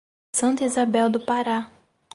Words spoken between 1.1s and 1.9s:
do Pará